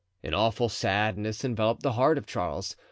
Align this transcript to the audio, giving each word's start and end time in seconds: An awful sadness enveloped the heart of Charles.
An 0.23 0.33
awful 0.33 0.67
sadness 0.67 1.45
enveloped 1.45 1.83
the 1.83 1.91
heart 1.91 2.17
of 2.17 2.25
Charles. 2.25 2.75